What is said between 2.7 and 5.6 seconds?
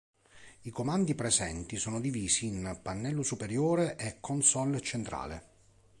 pannello superiore e console centrale.